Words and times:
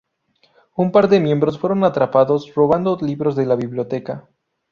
Un 0.75 0.91
par 0.91 1.07
de 1.09 1.19
miembros 1.19 1.59
fueron 1.59 1.83
atrapados 1.83 2.51
robando 2.55 2.97
libros 2.99 3.35
de 3.35 3.45
la 3.45 3.55
biblioteca. 3.55 4.27